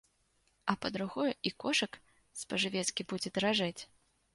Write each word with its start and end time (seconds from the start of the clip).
А 0.73 0.75
па-другое, 0.85 1.27
і 1.49 1.53
кошык 1.65 2.03
спажывецкі 2.43 3.01
будзе 3.15 3.29
даражэць. 3.39 3.77